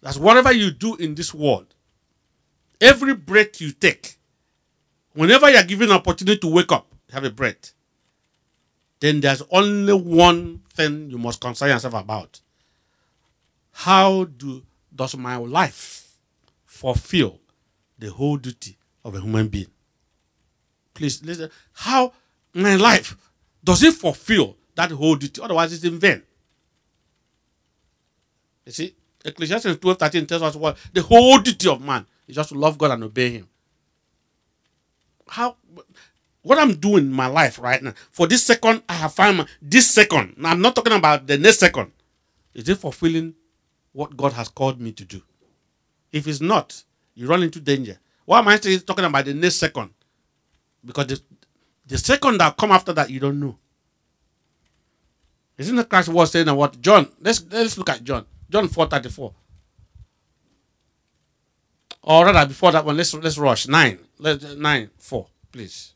[0.00, 1.74] That's whatever you do in this world.
[2.80, 4.18] Every breath you take,
[5.14, 7.72] whenever you're given an opportunity to wake up, have a breath,
[9.00, 12.40] then there's only one thing you must concern yourself about.
[13.72, 14.62] How do
[14.94, 16.16] does my life
[16.66, 17.40] fulfill
[17.98, 19.66] the whole duty of a human being?
[20.98, 21.48] Please listen.
[21.74, 22.12] How
[22.52, 23.16] my life
[23.62, 25.40] does it fulfill that whole duty.
[25.40, 26.22] Otherwise, it's in vain.
[28.66, 32.48] You see, Ecclesiastes 12 13 tells us what the whole duty of man is just
[32.48, 33.48] to love God and obey Him.
[35.28, 35.56] How,
[36.42, 39.46] what I'm doing in my life right now, for this second, I have found my,
[39.62, 40.34] this second.
[40.36, 41.92] Now, I'm not talking about the next second.
[42.54, 43.34] Is it fulfilling
[43.92, 45.22] what God has called me to do?
[46.10, 46.82] If it's not,
[47.14, 47.98] you run into danger.
[48.24, 49.90] Why am I still talking about the next second?
[50.84, 51.20] Because the,
[51.86, 53.58] the second that come after that, you don't know.
[55.56, 57.10] Isn't the Christ was saying what John?
[57.20, 58.24] Let's let's look at John.
[58.48, 59.34] John four thirty four.
[62.02, 63.98] Or rather, before that one, let's let's rush nine.
[64.18, 65.94] Let nine four, please.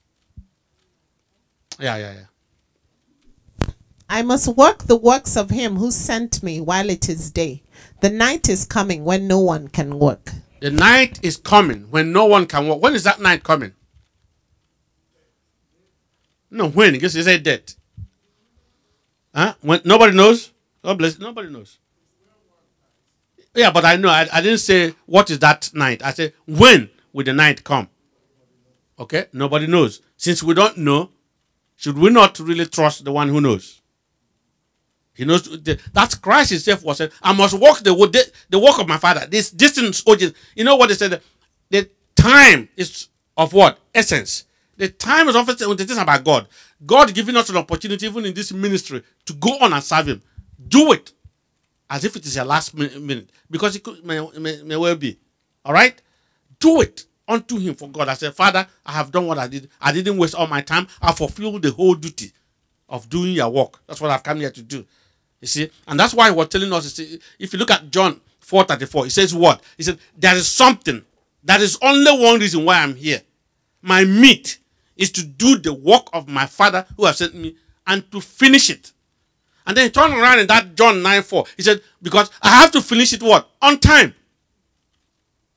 [1.78, 3.68] Yeah, yeah, yeah.
[4.08, 7.62] I must work the works of him who sent me while it is day.
[8.00, 10.32] The night is coming when no one can work.
[10.60, 12.82] The night is coming when no one can work.
[12.82, 13.72] When is that night coming?
[16.52, 16.92] No, when?
[16.92, 17.74] Because he said that.
[19.34, 19.54] Huh?
[19.62, 20.52] When nobody knows?
[20.84, 21.18] God bless.
[21.18, 21.78] Nobody knows.
[23.54, 24.10] Yeah, but I know.
[24.10, 26.02] I, I didn't say what is that night.
[26.04, 27.88] I said when will the night come?
[28.98, 30.02] Okay, nobody knows.
[30.18, 31.10] Since we don't know,
[31.76, 33.80] should we not really trust the one who knows?
[35.14, 35.48] He knows
[35.92, 39.26] that's Christ Himself was saying, I must walk the, the the work of my Father.
[39.26, 40.16] This distance, oh,
[40.54, 41.22] you know what they said?
[41.70, 44.44] The time is of what essence.
[44.82, 46.48] The time is of essence when it oh, is about God.
[46.84, 50.20] God giving us an opportunity, even in this ministry, to go on and serve Him.
[50.66, 51.12] Do it
[51.88, 55.20] as if it is your last minute, because it could, may, may, may well be.
[55.64, 56.02] All right,
[56.58, 58.08] do it unto Him for God.
[58.08, 59.70] I said, Father, I have done what I did.
[59.80, 60.88] I didn't waste all my time.
[61.00, 62.32] I fulfilled the whole duty
[62.88, 63.86] of doing your work.
[63.86, 64.84] That's what I've come here to do.
[65.40, 66.98] You see, and that's why we're telling us.
[67.38, 69.62] If you look at John four thirty four, he says what?
[69.76, 71.04] He said there is something.
[71.44, 73.22] That is only one reason why I'm here.
[73.80, 74.58] My meat
[74.96, 78.70] is to do the work of my Father who has sent me and to finish
[78.70, 78.92] it.
[79.66, 81.44] And then he turned around in that John 9 4.
[81.56, 83.48] He said, Because I have to finish it what?
[83.60, 84.14] On time.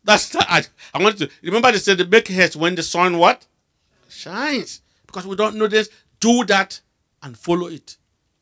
[0.04, 3.46] That's I, I want to remember they said the make haste when the sun what?
[4.08, 4.82] Shines.
[5.08, 5.90] Because we don't know this.
[6.20, 6.80] Do that
[7.24, 7.98] and follow it.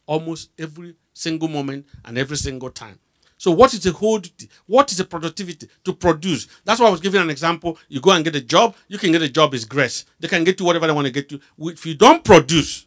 [0.05, 2.99] Almost every single moment and every single time.
[3.43, 4.21] So what is the whole?
[4.67, 6.47] What is the productivity to produce?
[6.63, 7.77] That's why I was giving an example.
[7.89, 10.05] You go and get a job, you can get a job is grace.
[10.17, 11.41] They can get to whatever they want to get to.
[11.59, 12.85] If you don't produce,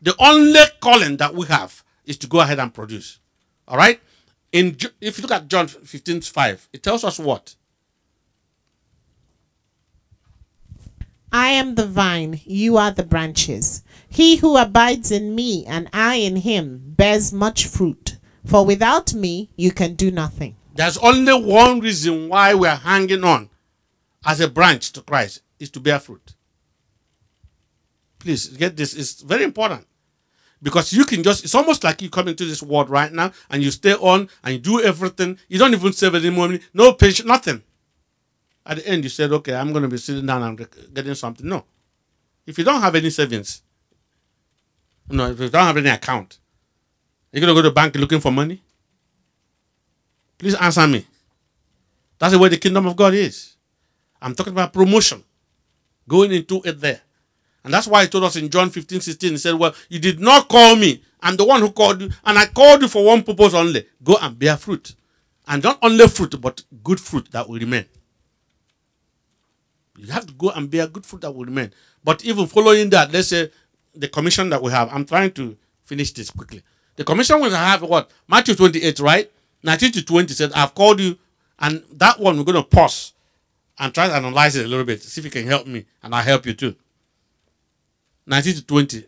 [0.00, 3.18] the only calling that we have is to go ahead and produce.
[3.66, 4.00] All right?
[4.52, 7.56] In if you look at John 15, 5, it tells us what?
[11.32, 13.82] I am the vine, you are the branches.
[14.08, 18.16] He who abides in me and I in him bears much fruit.
[18.44, 20.56] For without me you can do nothing.
[20.74, 23.50] There's only one reason why we are hanging on
[24.24, 26.34] as a branch to Christ is to bear fruit.
[28.18, 28.94] Please get this.
[28.94, 29.86] It's very important.
[30.62, 33.62] Because you can just, it's almost like you come into this world right now and
[33.62, 35.38] you stay on and you do everything.
[35.48, 37.62] You don't even save any money, no pension, nothing.
[38.66, 41.48] At the end, you said, okay, I'm going to be sitting down and getting something.
[41.48, 41.64] No.
[42.46, 43.62] If you don't have any savings,
[45.08, 46.39] no, if you don't have any account,
[47.32, 48.62] you're going to go to the bank looking for money?
[50.38, 51.06] Please answer me.
[52.18, 53.56] That's way the kingdom of God is.
[54.20, 55.24] I'm talking about promotion,
[56.08, 57.00] going into it there.
[57.64, 60.20] And that's why he told us in John 15, 16, he said, Well, you did
[60.20, 61.02] not call me.
[61.22, 64.16] I'm the one who called you, and I called you for one purpose only go
[64.20, 64.94] and bear fruit.
[65.46, 67.84] And not only fruit, but good fruit that will remain.
[69.98, 71.72] You have to go and bear good fruit that will remain.
[72.02, 73.50] But even following that, let's say
[73.94, 76.62] the commission that we have, I'm trying to finish this quickly.
[77.00, 78.10] The commission will have what?
[78.28, 79.32] Matthew 28, right?
[79.62, 81.16] 19 to 20 said, I've called you,
[81.58, 83.14] and that one we're going to pause
[83.78, 86.14] and try to analyze it a little bit, see if you can help me, and
[86.14, 86.76] I'll help you too.
[88.26, 89.06] 19 to 20.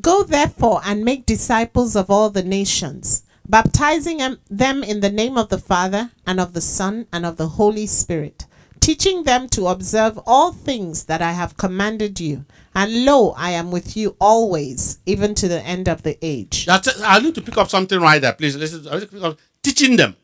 [0.00, 4.18] Go therefore and make disciples of all the nations, baptizing
[4.50, 7.86] them in the name of the Father, and of the Son, and of the Holy
[7.86, 8.46] Spirit,
[8.84, 12.44] teaching them to observe all things that I have commanded you.
[12.74, 16.66] And lo, I am with you always, even to the end of the age.
[16.66, 17.00] That's.
[17.00, 18.56] I need to pick up something right there, please.
[18.56, 20.16] Listen, teaching them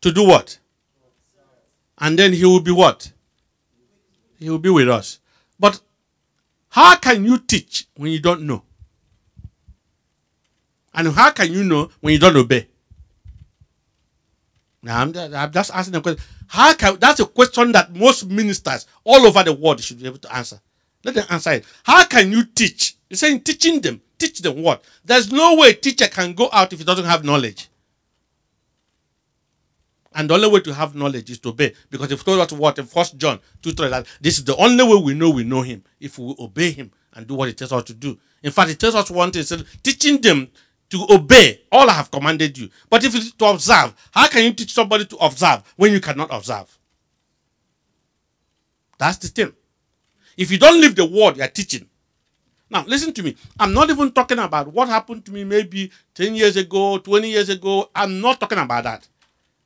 [0.00, 0.58] to do what?
[1.98, 3.12] And then he will be what?
[4.38, 5.20] He will be with us.
[5.60, 5.80] But
[6.70, 8.62] how can you teach when you don't know?
[10.94, 12.68] And how can you know when you don't obey?
[14.84, 16.22] Now I'm, I'm just asking a question.
[16.46, 20.18] How can that's a question that most ministers all over the world should be able
[20.18, 20.60] to answer.
[21.04, 21.64] Let them answer it.
[21.82, 22.96] How can you teach?
[23.08, 24.00] You're saying teaching them.
[24.18, 24.84] Teach them what?
[25.04, 27.68] There's no way a teacher can go out if he doesn't have knowledge.
[30.14, 31.74] And the only way to have knowledge is to obey.
[31.90, 34.84] Because if told us what in First John 2 3 that this is the only
[34.84, 37.72] way we know we know him if we obey him and do what He tells
[37.72, 38.18] us to do.
[38.42, 40.48] In fact, He tells us one thing, said, teaching them
[40.94, 42.70] to obey all I have commanded you.
[42.88, 46.32] But if it's to observe, how can you teach somebody to observe when you cannot
[46.32, 46.78] observe?
[48.96, 49.52] That's the thing.
[50.36, 51.88] If you don't live the word you are teaching,
[52.70, 53.34] now listen to me.
[53.58, 57.48] I'm not even talking about what happened to me maybe 10 years ago, 20 years
[57.48, 57.90] ago.
[57.92, 59.08] I'm not talking about that.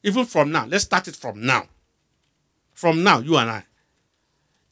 [0.02, 1.66] Even from now, let's start it from now.
[2.72, 3.64] From now, you and I.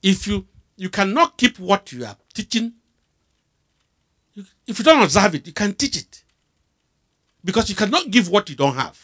[0.03, 0.47] If you
[0.79, 2.73] you cannot keep what you are teaching,
[4.66, 6.23] if you don't observe it, you can teach it.
[7.46, 8.98] Because you cannot give what you don't have.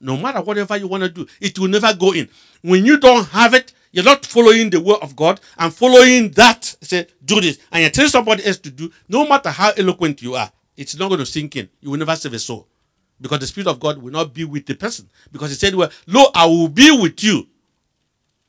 [0.00, 2.26] No matter whatever you want to do, it will never go in.
[2.62, 6.64] When you don't have it, you're not following the word of God and following that.
[6.80, 7.58] Say, do this.
[7.70, 11.08] And you're telling somebody else to do, no matter how eloquent you are, it's not
[11.08, 11.68] going to sink in.
[11.82, 12.66] You will never save a soul.
[13.20, 15.10] Because the Spirit of God will not be with the person.
[15.30, 17.46] Because He said, Well, Lo, I will be with you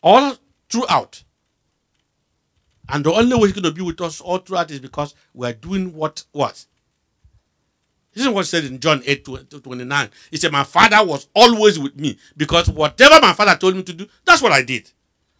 [0.02, 0.38] all
[0.69, 1.21] throughout.
[2.88, 5.52] And the only way He's going to be with us all throughout is because we're
[5.52, 6.67] doing what was.
[8.13, 10.10] This is what he said in John 8 29.
[10.30, 13.93] He said, My father was always with me because whatever my father told me to
[13.93, 14.89] do, that's what I did.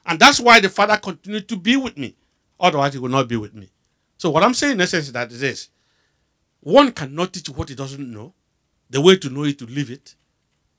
[0.05, 2.15] And that's why the father continued to be with me.
[2.59, 3.69] Otherwise, he would not be with me.
[4.17, 5.69] So, what I'm saying in essence is that is this
[6.62, 8.33] one cannot teach what he doesn't know.
[8.89, 10.15] The way to know it, to live it.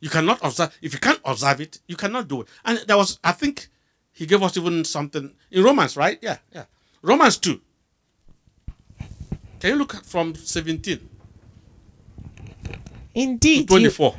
[0.00, 0.76] You cannot observe.
[0.80, 2.48] If you can't observe it, you cannot do it.
[2.64, 3.68] And there was, I think,
[4.12, 6.18] he gave us even something in Romans, right?
[6.22, 6.64] Yeah, yeah.
[7.02, 7.60] Romans 2.
[9.60, 11.08] Can you look from 17
[13.14, 14.14] Indeed, you, 24?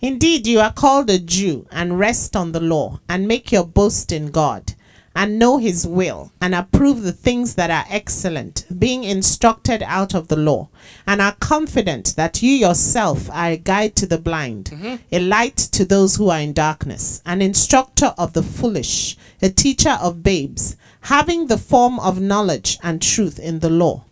[0.00, 4.12] indeed, you are called a Jew and rest on the law and make your boast
[4.12, 4.74] in God
[5.14, 10.28] and know his will and approve the things that are excellent, being instructed out of
[10.28, 10.68] the law,
[11.06, 14.96] and are confident that you yourself are a guide to the blind, mm-hmm.
[15.12, 19.96] a light to those who are in darkness, an instructor of the foolish, a teacher
[20.00, 24.04] of babes, having the form of knowledge and truth in the law.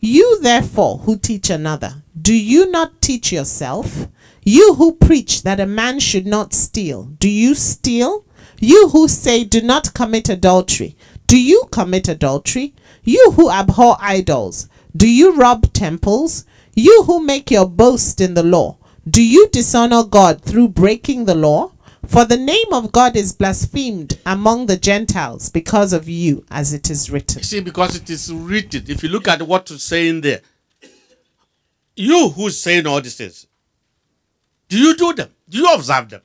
[0.00, 4.08] You therefore who teach another, do you not teach yourself?
[4.44, 8.24] You who preach that a man should not steal, do you steal?
[8.60, 12.74] You who say do not commit adultery, do you commit adultery?
[13.04, 16.44] You who abhor idols, do you rob temples?
[16.74, 18.78] You who make your boast in the law,
[19.08, 21.72] do you dishonor God through breaking the law?
[22.08, 26.88] For the name of God is blasphemed among the Gentiles because of you, as it
[26.90, 27.42] is written.
[27.42, 28.84] See, because it is written.
[28.88, 30.40] If you look at what it's saying there,
[31.96, 33.46] you who's saying all these things,
[34.68, 35.30] do you do them?
[35.48, 36.22] Do you observe them?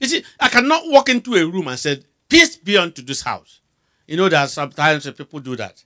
[0.00, 3.60] You see, I cannot walk into a room and say, Peace be unto this house.
[4.06, 5.82] You know that sometimes people do that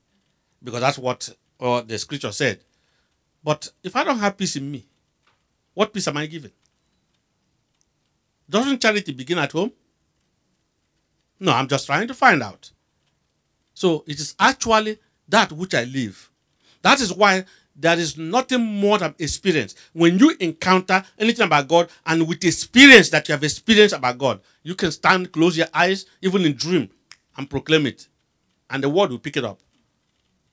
[0.63, 1.29] because that's what
[1.61, 2.61] uh, the scripture said.
[3.43, 4.87] But if I don't have peace in me,
[5.75, 6.53] what peace am I giving?
[8.49, 9.73] Doesn't charity begin at home?
[11.41, 12.71] No, I'm just trying to find out.
[13.75, 16.31] So it is actually that which I live.
[16.83, 19.75] That is why there is nothing more than experience.
[19.93, 24.41] When you encounter anything about God and with experience that you have experienced about God,
[24.63, 26.89] you can stand, close your eyes, even in dream,
[27.37, 28.09] and proclaim it.
[28.71, 29.61] And the word will pick it up.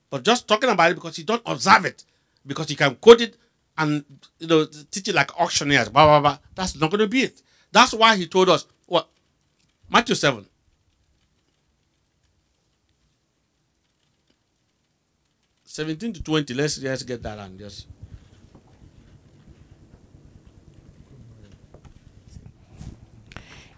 [0.09, 2.03] But just talking about it because you don't observe it,
[2.45, 3.37] because you can quote it
[3.77, 4.03] and
[4.39, 6.37] you know teach it like auctioneers, blah blah blah.
[6.55, 7.41] That's not going to be it.
[7.73, 9.09] That's why he told us what
[9.89, 10.45] Matthew seven.
[15.63, 16.53] Seventeen to twenty.
[16.53, 17.87] Let's just get that and just.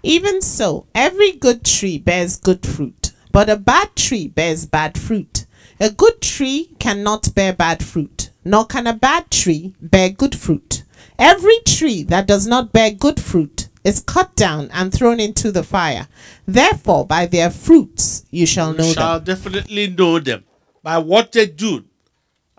[0.04, 5.46] Even so, every good tree bears good fruit, but a bad tree bears bad fruit.
[5.80, 10.84] A good tree cannot bear bad fruit, nor can a bad tree bear good fruit.
[11.18, 15.64] Every tree that does not bear good fruit is cut down and thrown into the
[15.64, 16.08] fire.
[16.46, 19.36] Therefore, by their fruits you shall know you shall them.
[19.36, 20.44] definitely know them
[20.84, 21.86] by what they do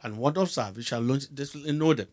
[0.03, 0.77] and what observe.
[0.77, 1.03] You shall
[1.35, 2.07] definitely know them.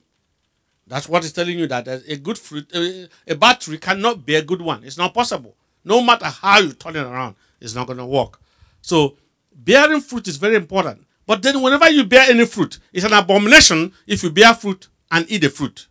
[0.88, 4.36] That's what is telling you that a good fruit, a, a bad tree cannot be
[4.36, 4.84] a good one.
[4.84, 5.56] It's not possible.
[5.86, 8.40] No matter how you turn it around, it's not going to work.
[8.82, 9.18] So,
[9.56, 11.06] bearing fruit is very important.
[11.26, 15.26] But then, whenever you bear any fruit, it's an abomination if you bear fruit and
[15.30, 15.88] eat the fruit.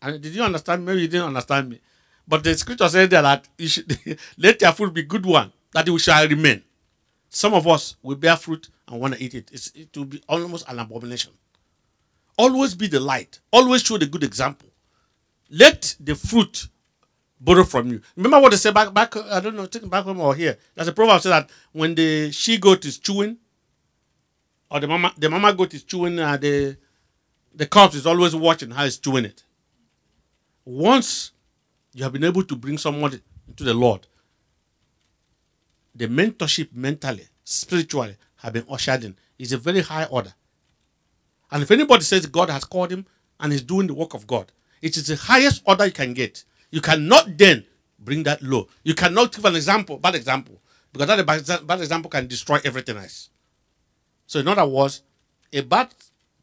[0.00, 0.84] And did you understand?
[0.84, 1.80] Maybe you didn't understand me.
[2.26, 3.98] But the scripture said there that you should
[4.38, 6.62] let your fruit be good one, that it shall remain.
[7.30, 9.50] Some of us will bear fruit and want to eat it.
[9.52, 11.32] It's, it will be almost an abomination.
[12.36, 13.40] Always be the light.
[13.50, 14.68] Always show the good example.
[15.50, 16.68] Let the fruit
[17.40, 18.00] borrow from you.
[18.16, 20.58] Remember what they say back back I don't know, take back home or here.
[20.74, 23.38] There's a proverb that when the she goat is chewing,
[24.70, 26.76] or the mama the mama goat is chewing, uh, the
[27.54, 29.42] the calf is always watching how it's chewing it.
[30.68, 31.32] Once
[31.94, 34.06] you have been able to bring someone into the Lord,
[35.94, 39.16] the mentorship mentally spiritually have been ushered in.
[39.38, 40.34] It's a very high order.
[41.50, 43.06] And if anybody says God has called him
[43.40, 44.52] and is doing the work of God,
[44.82, 46.44] it is the highest order you can get.
[46.70, 47.64] You cannot then
[47.98, 48.68] bring that low.
[48.82, 50.60] You cannot give an example, bad example,
[50.92, 53.30] because that bad bad example can destroy everything else.
[54.26, 55.00] So, in other words,
[55.50, 55.94] a bad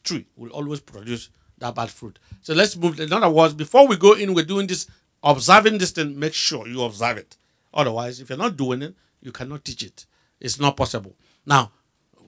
[0.03, 1.30] tree will always produce
[1.60, 2.20] that bad fruit.
[2.41, 2.99] So, let's move.
[2.99, 4.88] In other words, before we go in, we're doing this,
[5.24, 7.38] observing this thing, make sure you observe it.
[7.74, 10.06] Otherwise, if you're not doing it, you cannot teach it.
[10.39, 11.16] It's not possible.
[11.45, 11.72] Now,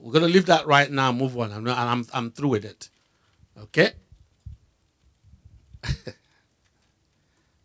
[0.00, 2.90] we're going to leave that right now, move on, and I'm, I'm through with it.
[3.58, 3.92] Okay?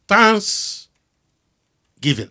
[0.08, 0.88] Thanks
[2.04, 2.30] giving.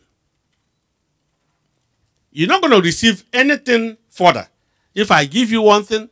[2.31, 4.47] You're not going to receive anything further
[4.95, 6.09] if I give you one thing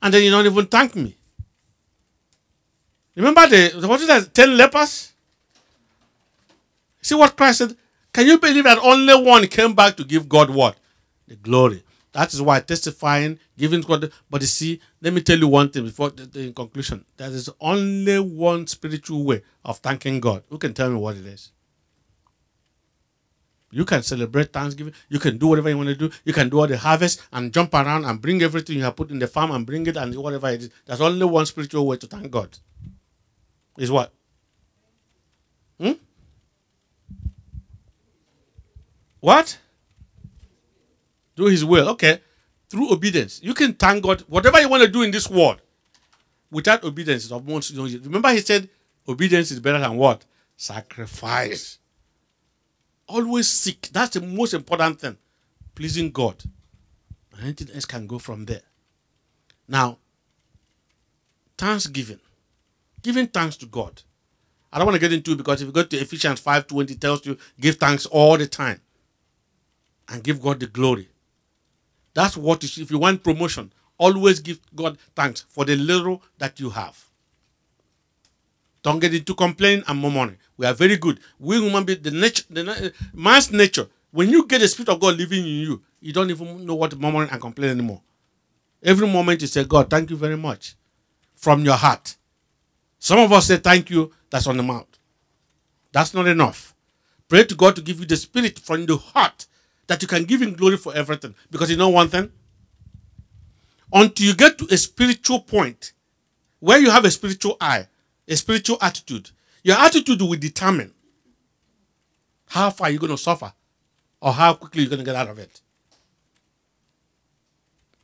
[0.00, 1.16] and then you don't even thank me.
[3.14, 4.32] Remember the what is that?
[4.32, 5.12] Ten lepers?
[7.02, 7.76] See what Christ said?
[8.12, 10.76] Can you believe that only one came back to give God what?
[11.26, 11.82] The glory.
[12.12, 14.12] That is why testifying, giving God.
[14.28, 17.04] But you see, let me tell you one thing before the, the, in conclusion.
[17.16, 20.42] There is only one spiritual way of thanking God.
[20.50, 21.50] Who can tell me what it is?
[23.70, 24.92] You can celebrate Thanksgiving.
[25.08, 26.10] You can do whatever you want to do.
[26.26, 29.10] You can do all the harvest and jump around and bring everything you have put
[29.10, 30.70] in the farm and bring it and whatever it is.
[30.84, 32.58] There's only one spiritual way to thank God.
[33.78, 34.12] Is what?
[35.80, 35.92] Hmm?
[39.20, 39.58] What?
[41.36, 41.88] Do his will.
[41.90, 42.20] Okay.
[42.68, 43.40] Through obedience.
[43.42, 44.22] You can thank God.
[44.28, 45.60] Whatever you want to do in this world,
[46.50, 48.68] without obedience, is almost you know, remember he said
[49.08, 50.24] obedience is better than what?
[50.56, 51.78] Sacrifice.
[53.08, 53.90] Always seek.
[53.92, 55.16] That's the most important thing.
[55.74, 56.42] Pleasing God.
[57.42, 58.62] Anything else can go from there.
[59.68, 59.98] Now,
[61.56, 62.20] thanksgiving.
[63.02, 64.02] Giving thanks to God.
[64.72, 67.26] I don't want to get into it because if you go to Ephesians 5:20, tells
[67.26, 68.80] you give thanks all the time
[70.08, 71.08] and give God the glory.
[72.14, 76.58] That's what is if you want promotion, always give God thanks for the little that
[76.60, 77.04] you have.
[78.82, 80.38] Don't get into complaining and murmuring.
[80.56, 81.20] We are very good.
[81.38, 83.88] We human beings, the nature, the man's nature.
[84.10, 86.98] When you get the spirit of God living in you, you don't even know what
[86.98, 88.02] murmuring and complaining anymore.
[88.82, 90.74] Every moment you say, God, thank you very much,
[91.36, 92.16] from your heart.
[93.02, 94.86] Some of us say thank you, that's on the mouth.
[95.90, 96.72] That's not enough.
[97.28, 99.46] Pray to God to give you the spirit from the heart
[99.88, 101.34] that you can give Him glory for everything.
[101.50, 102.30] Because you know one thing?
[103.92, 105.94] Until you get to a spiritual point
[106.60, 107.88] where you have a spiritual eye,
[108.28, 109.30] a spiritual attitude,
[109.64, 110.94] your attitude will determine
[112.50, 113.52] how far you're going to suffer
[114.20, 115.60] or how quickly you're going to get out of it.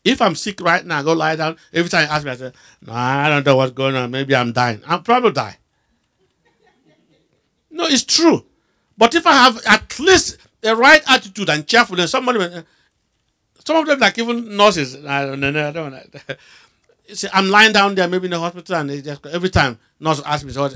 [0.08, 1.58] If I'm sick right now, I go lie down.
[1.72, 4.10] Every time you ask me, I say, No, I don't know what's going on.
[4.10, 4.80] Maybe I'm dying.
[4.86, 5.58] I'll probably die.
[7.70, 8.46] No, it's true.
[8.96, 12.38] But if I have at least the right attitude and cheerfulness, somebody,
[13.64, 16.02] some of them, like even nurses, I don't know, I don't know.
[17.12, 20.22] See, I'm lying down there, maybe in the hospital, and they just every time nurse
[20.24, 20.70] asks me, so,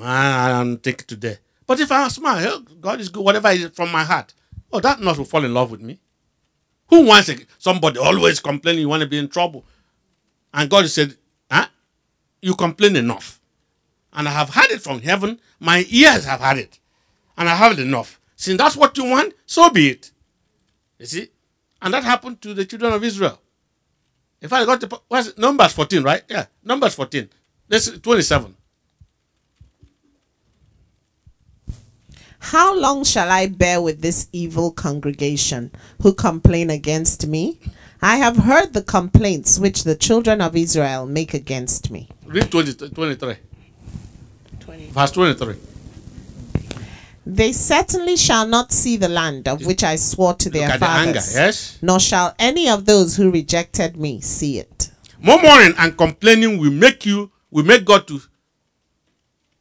[0.00, 1.38] I don't think today.
[1.66, 4.32] But if I smile, God is good, whatever is from my heart.
[4.72, 5.98] Oh, that nurse will fall in love with me.
[6.90, 9.64] Who wants a, somebody always complaining you want to be in trouble?
[10.52, 11.16] And God said,
[11.50, 11.66] huh?
[12.42, 13.40] You complain enough.
[14.12, 15.40] And I have had it from heaven.
[15.60, 16.78] My ears have had it.
[17.38, 18.20] And I have it enough.
[18.34, 20.10] Since that's what you want, so be it.
[20.98, 21.28] You see?
[21.80, 23.40] And that happened to the children of Israel.
[24.42, 25.38] In fact, I got it?
[25.38, 26.22] Numbers 14, right?
[26.28, 27.28] Yeah, Numbers 14.
[27.68, 28.56] Let's 27.
[32.40, 35.70] How long shall I bear with this evil congregation
[36.02, 37.60] who complain against me?
[38.02, 42.08] I have heard the complaints which the children of Israel make against me.
[42.24, 43.36] Read 20, 23.
[44.58, 44.86] 20.
[44.86, 45.54] Verse 23.
[47.26, 50.88] They certainly shall not see the land of which I swore to their at the
[50.88, 51.78] anger, fathers, yes?
[51.82, 54.90] nor shall any of those who rejected me see it.
[55.22, 58.20] Murmuring and complaining will make you, will make God to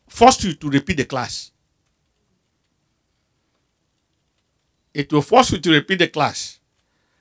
[0.08, 1.52] force you to repeat the class.
[5.00, 6.60] It will force you to repeat the class.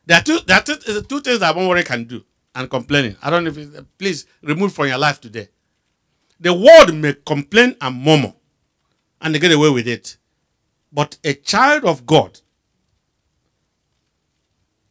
[0.04, 3.14] There are two, there are two, two things that murmuring can do and complaining.
[3.22, 5.48] I don't know if it's, please remove from your life today.
[6.40, 8.34] The world may complain and murmur,
[9.20, 10.16] and they get away with it.
[10.92, 12.40] But a child of God,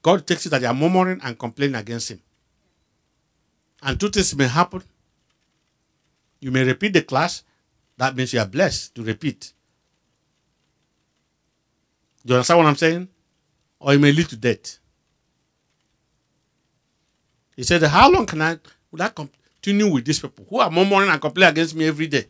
[0.02, 2.22] God takes it that they are murmuring and complaining against Him.
[3.82, 4.82] And two things may happen.
[6.40, 7.44] You may repeat the class.
[7.98, 9.52] That means you are blessed to repeat.
[12.28, 13.08] Do you understand what I'm saying?
[13.80, 14.80] Or it may lead to death.
[17.56, 18.60] He said, How long can I
[18.92, 22.26] will I continue with these people who are murmuring and complaining against me every day?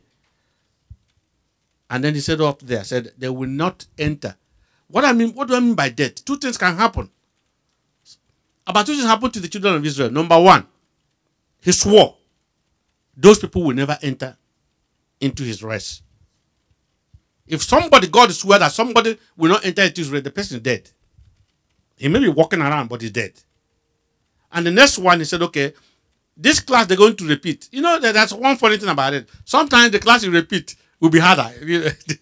[1.89, 4.35] And then he said up there, said, they will not enter.
[4.87, 6.23] What I mean, what do I mean by death?
[6.23, 7.09] Two things can happen.
[8.67, 10.11] about two things happened to the children of Israel.
[10.11, 10.67] Number one,
[11.61, 12.17] he swore
[13.15, 14.37] those people will never enter
[15.19, 16.03] into his rest.
[17.47, 20.89] If somebody, God swear that somebody will not enter into his the person is dead.
[21.97, 23.33] He may be walking around, but he's dead.
[24.51, 25.73] And the next one, he said, okay,
[26.35, 27.69] this class they're going to repeat.
[27.71, 29.29] You know, that- that's one funny thing about it.
[29.45, 31.53] Sometimes the class you repeat will be harder.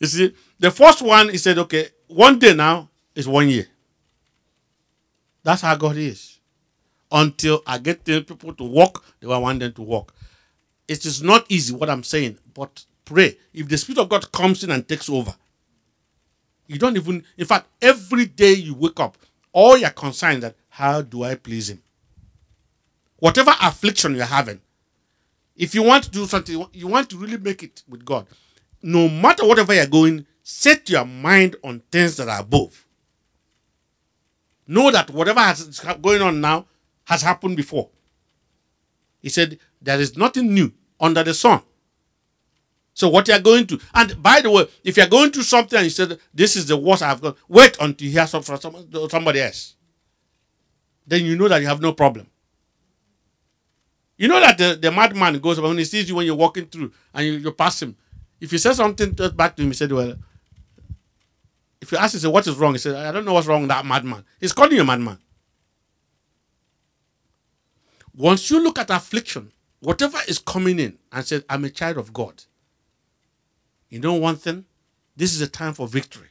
[0.00, 3.68] You see, the first one, he said, okay, one day now is one year.
[5.44, 6.40] That's how God is.
[7.12, 10.12] Until I get the people to walk they I want them to walk.
[10.88, 13.36] It is not easy what I'm saying, but pray.
[13.52, 15.34] If the Spirit of God comes in and takes over,
[16.66, 19.16] you don't even, in fact, every day you wake up,
[19.52, 21.82] all you're concerned that how do I please Him?
[23.18, 24.60] Whatever affliction you're having,
[25.56, 28.26] if you want to do something, you want to really make it with God,
[28.82, 32.86] no matter whatever you're going, set your mind on things that are above.
[34.66, 36.66] Know that whatever has going on now
[37.04, 37.90] has happened before.
[39.20, 41.62] He said, There is nothing new under the sun.
[42.94, 45.84] So what you're going to, and by the way, if you're going to something and
[45.84, 48.58] you said, This is the worst I've got, wait until you hear some from
[49.08, 49.76] somebody else.
[51.06, 52.26] Then you know that you have no problem.
[54.16, 56.92] You know that the, the madman goes when he sees you when you're walking through
[57.14, 57.96] and you, you pass him.
[58.40, 60.14] If you say something back to him, he said, Well,
[61.80, 62.72] if you ask him, say, What is wrong?
[62.72, 64.24] He said, I don't know what's wrong with that madman.
[64.38, 65.18] He's calling you a madman.
[68.14, 72.12] Once you look at affliction, whatever is coming in and said, I'm a child of
[72.12, 72.44] God.
[73.92, 74.64] You know one thing?
[75.14, 76.28] This is a time for victory.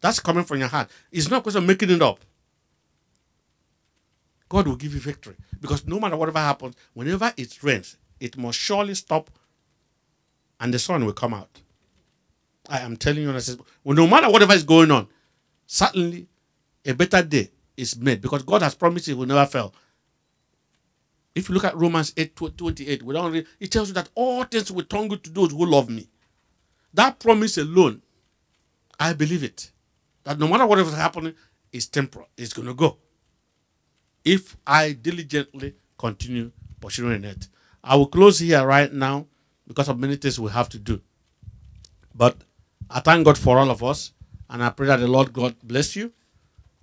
[0.00, 0.88] That's coming from your heart.
[1.10, 2.20] It's not because of making it up.
[4.48, 5.34] God will give you victory.
[5.60, 9.30] Because no matter whatever happens, whenever it rains, it must surely stop
[10.60, 11.60] and the sun will come out.
[12.68, 15.08] I am telling you, and honestly, well, no matter whatever is going on,
[15.66, 16.28] certainly
[16.86, 19.74] a better day is made because God has promised it will never fail.
[21.34, 24.08] If you look at Romans 8 tw- 28, we don't read, it tells you that
[24.14, 26.08] all things will turn good to those who love me.
[26.94, 28.02] That promise alone,
[28.98, 29.70] I believe it.
[30.24, 31.34] That no matter whatever is happening,
[31.72, 32.28] it's temporal.
[32.36, 32.98] It's going to go.
[34.24, 36.50] If I diligently continue
[36.84, 37.48] pursuing it.
[37.82, 39.26] I will close here right now
[39.66, 41.00] because of many things we have to do.
[42.14, 42.36] But
[42.90, 44.12] I thank God for all of us,
[44.50, 46.12] and I pray that the Lord God bless you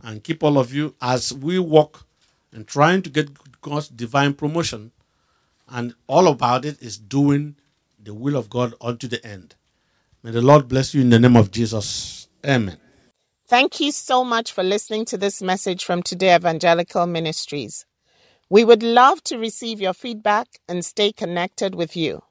[0.04, 2.06] and keep all of you as we walk
[2.52, 3.30] and trying to get
[3.62, 4.92] God's divine promotion.
[5.70, 7.56] And all about it is doing
[8.04, 9.56] the will of God unto the end.
[10.24, 12.28] May the Lord bless you in the name of Jesus.
[12.46, 12.78] Amen.
[13.48, 17.88] Thank you so much for listening to this message from Today Evangelical Ministries.
[18.48, 22.22] We would love to receive your feedback and stay connected with you.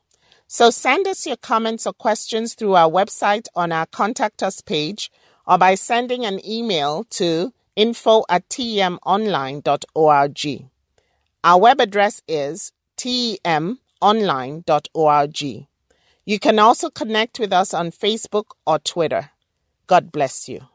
[0.46, 5.10] So send us your comments or questions through our website on our contact us page
[5.46, 10.64] or by sending an email to info at temonline.org.
[11.42, 15.66] Our web address is temonline.org.
[16.24, 19.30] You can also connect with us on Facebook or Twitter.
[19.86, 20.68] God bless you.